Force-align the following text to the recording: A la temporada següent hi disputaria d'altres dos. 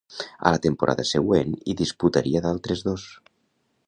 A 0.49 0.51
la 0.53 0.59
temporada 0.63 1.05
següent 1.09 1.53
hi 1.57 1.75
disputaria 1.81 2.41
d'altres 2.47 2.83
dos. 2.89 3.05